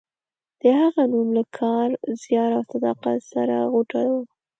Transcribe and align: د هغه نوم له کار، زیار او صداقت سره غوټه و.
د 0.61 0.63
هغه 0.81 1.03
نوم 1.11 1.27
له 1.37 1.43
کار، 1.57 1.87
زیار 2.21 2.51
او 2.57 2.63
صداقت 2.71 3.19
سره 3.33 3.55
غوټه 3.71 4.01
و. 4.13 4.15